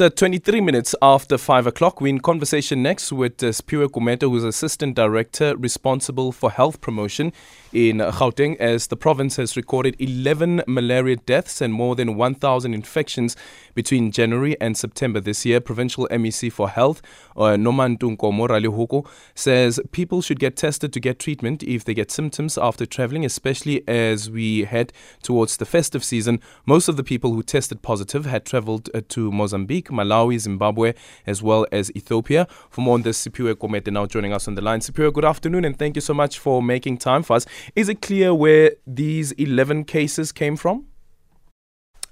[0.00, 2.00] Uh, 23 minutes after 5 o'clock.
[2.00, 7.30] We're in conversation next with uh, Siphiwe Gumede, who's Assistant Director responsible for health promotion
[7.74, 13.36] in Gauteng, as the province has recorded 11 malaria deaths and more than 1,000 infections
[13.74, 15.60] between January and September this year.
[15.60, 17.02] Provincial MEC for Health,
[17.36, 22.56] uh, Nomantu Nkomo-Ralehoko, says people should get tested to get treatment if they get symptoms
[22.56, 24.90] after traveling, especially as we head
[25.22, 26.40] towards the festive season.
[26.64, 29.81] Most of the people who tested positive had traveled uh, to Mozambique.
[29.82, 30.94] Mozambique, Malawi, Zimbabwe,
[31.26, 32.46] as well as Ethiopia.
[32.70, 34.80] For more on this, Siphiwe Gumede now joining us on the line.
[34.80, 37.46] Siphiwe, good afternoon and thank you so much for making time for us.
[37.74, 40.86] Is it clear where these 11 cases came from?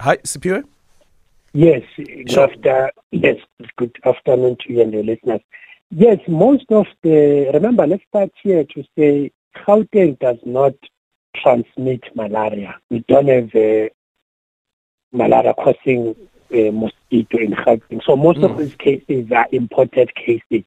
[0.00, 0.64] Hi, Siphiwe.
[1.52, 2.50] Yes, good sure.
[2.50, 3.36] after, yes,
[3.76, 5.40] good afternoon to you and your listeners.
[5.90, 10.74] Yes, most of the, remember, let's start here to say Gauteng does not
[11.34, 12.76] transmit malaria.
[12.88, 13.88] We don't have uh,
[15.12, 16.14] malaria causing
[16.52, 18.02] uh, mosquito in Gauteng.
[18.04, 18.50] So most mm.
[18.50, 20.64] of these cases are imported cases.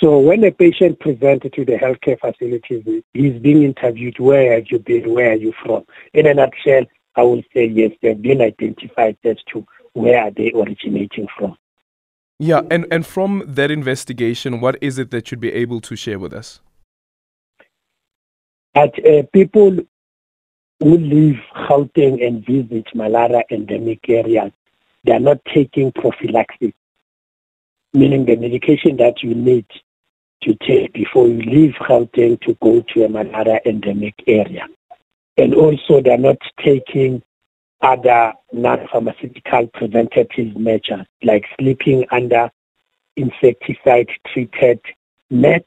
[0.00, 4.78] So when a patient presents to the healthcare facilities, he's being interviewed, where have you
[4.78, 5.84] been, where are you from?
[6.12, 6.84] In a nutshell,
[7.16, 11.56] I will say yes, they've been identified as to where are they originating from.
[12.40, 16.18] Yeah, and, and from that investigation, what is it that you'd be able to share
[16.18, 16.60] with us?
[18.74, 19.78] That uh, people
[20.80, 24.52] who leave Gauteng and visit malaria endemic areas,
[25.04, 26.72] they are not taking prophylaxis,
[27.92, 29.66] meaning the medication that you need
[30.42, 34.66] to take before you leave Gauteng to go to a malaria endemic area.
[35.36, 37.22] And also, they're not taking
[37.80, 42.50] other non-pharmaceutical preventative measures like sleeping under
[43.16, 44.80] insecticide treated
[45.30, 45.66] net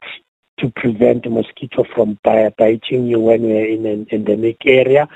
[0.59, 5.07] to prevent mosquito from biting you when you're in an endemic area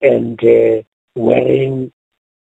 [0.00, 0.82] and uh,
[1.14, 1.92] wearing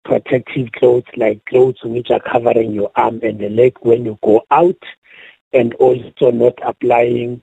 [0.06, 4.42] protective clothes like clothes which are covering your arm and the leg when you go
[4.52, 4.82] out
[5.54, 7.42] and also not applying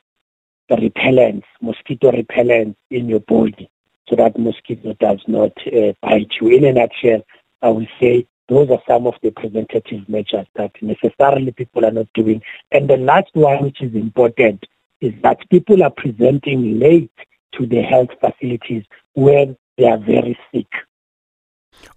[0.69, 3.71] the repellents, mosquito repellents in your body
[4.09, 6.49] so that mosquito does not uh, bite you.
[6.49, 7.23] In a nutshell,
[7.63, 12.09] I would say those are some of the preventative measures that necessarily people are not
[12.15, 12.43] doing.
[12.73, 14.65] And the last one, which is important,
[15.05, 17.13] is that people are presenting late
[17.53, 18.85] to the health facilities
[19.15, 20.67] when they are very sick.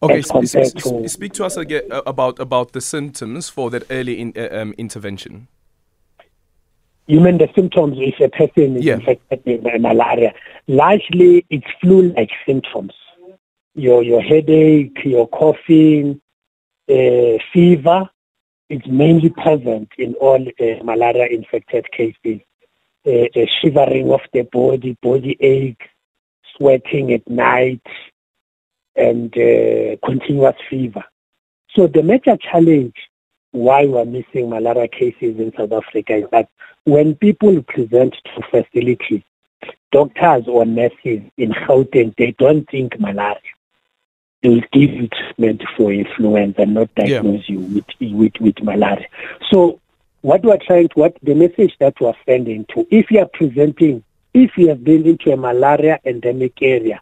[0.04, 3.84] Okay, sp- sp- to, speak to us again uh, about about the symptoms for that
[3.90, 5.48] early in, uh, um, intervention.
[7.06, 8.96] You mean the symptoms if a person is yeah.
[8.96, 10.34] infected with malaria?
[10.68, 12.94] Largely, it's flu-like symptoms.
[13.76, 16.20] Your your headache, your coughing,
[16.90, 18.10] uh, fever.
[18.70, 22.42] It's mainly present in all uh, malaria-infected cases
[23.08, 25.90] a, a shivering of the body, body ache,
[26.56, 27.82] sweating at night,
[28.96, 31.04] and uh, continuous fever.
[31.76, 32.96] So the major challenge
[33.52, 36.50] why we're missing malaria cases in South Africa is that
[36.84, 39.24] when people present to facilities,
[39.92, 43.40] doctors or nurses in Gauteng, they don't think malaria.
[44.44, 47.56] They will give you treatment for influenza and not diagnose yeah.
[47.56, 49.08] you with, with, with malaria.
[49.52, 49.80] So
[50.22, 54.04] what we're trying to, what the message that we're sending to, if you are presenting,
[54.34, 57.02] if you have been into a malaria endemic area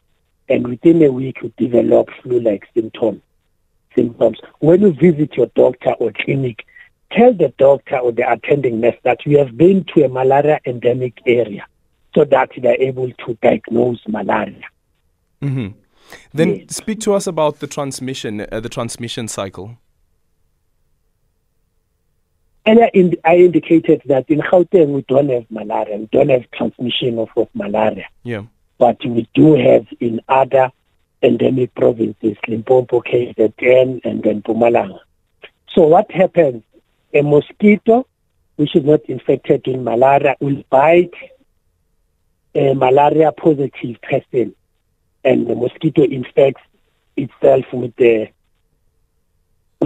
[0.50, 3.22] and within a week you develop flu-like symptoms,
[3.96, 6.66] symptoms, when you visit your doctor or clinic,
[7.12, 11.20] tell the doctor or the attending nurse that you have been to a malaria endemic
[11.26, 11.66] area
[12.14, 14.64] so that they're able to diagnose malaria.
[15.42, 15.78] Mm-hmm.
[16.34, 16.76] Then yes.
[16.76, 19.78] speak to us about the transmission, uh, the transmission cycle.
[22.68, 27.20] Earlier, in, I indicated that in Gauteng we don't have malaria, we don't have transmission
[27.20, 28.08] of, of malaria.
[28.24, 28.44] Yeah.
[28.78, 30.72] But we do have in other
[31.22, 35.00] endemic provinces, Limpopo, KZN, and then Mpumalanga.
[35.70, 36.64] So what happens?
[37.14, 38.08] A mosquito,
[38.56, 41.14] which is not infected in malaria, will bite
[42.56, 44.56] a malaria positive person,
[45.24, 46.62] and the mosquito infects
[47.18, 48.30] itself with the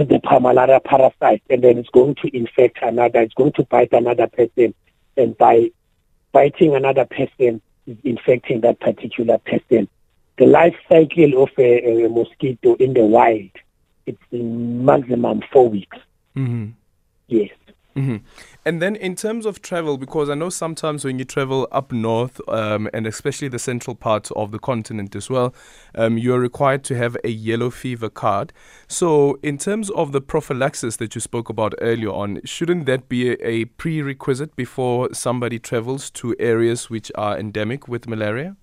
[0.00, 3.92] with the malaria parasite, and then it's going to infect another, it's going to bite
[3.92, 4.74] another person,
[5.16, 5.70] and by
[6.32, 9.88] biting another person, is infecting that particular person.
[10.38, 13.50] The life cycle of a, a mosquito in the wild,
[14.06, 15.98] it's in maximum four weeks.
[16.36, 16.70] Mm-hmm.
[17.28, 17.50] Yes.
[17.96, 18.16] Mm-hmm.
[18.64, 22.40] And then, in terms of travel, because I know sometimes when you travel up north,
[22.48, 25.54] um, and especially the central part of the continent as well,
[25.94, 28.52] um, you are required to have a yellow fever card.
[28.86, 33.30] So, in terms of the prophylaxis that you spoke about earlier on, shouldn't that be
[33.30, 38.56] a, a prerequisite before somebody travels to areas which are endemic with malaria?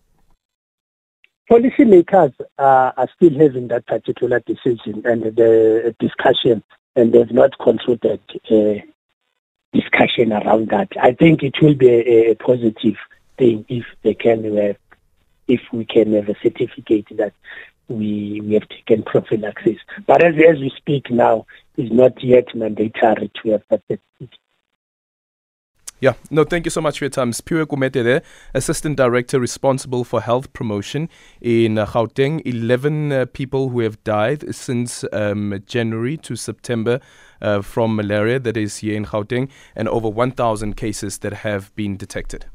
[1.50, 6.64] policymakers uh, are still having that particular decision and the discussion,
[6.96, 8.20] and they've not concluded
[8.52, 8.84] a
[9.74, 10.90] discussion around that.
[11.02, 12.96] I think it will be a, a positive
[13.38, 14.78] thing if they can have,
[15.48, 17.34] if we can have a certificate that
[17.88, 19.78] we we have taken prophylaxis.
[20.06, 21.46] But as as we speak now,
[21.78, 24.40] it's not yet mandatory to have that certificate.
[26.00, 27.32] Yeah, no, thank you so much for your time.
[27.32, 28.22] Siphiwe Gumede there,
[28.54, 31.10] Assistant Director responsible for health promotion
[31.42, 32.40] in uh, Gauteng.
[32.46, 37.00] 11 uh, people who have died since um, January to September
[37.42, 41.98] uh, from malaria that is here in Gauteng, and over 1,000 cases that have been
[41.98, 42.46] detected.